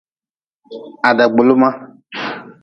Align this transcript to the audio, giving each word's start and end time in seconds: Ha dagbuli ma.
Ha 1.01 1.09
dagbuli 1.17 1.55
ma. 1.61 1.69